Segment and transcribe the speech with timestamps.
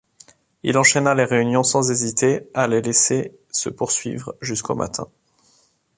[0.63, 5.05] Il enchaîna les réunions sans hésiter à les laisser se poursuivre jusqu’au matin.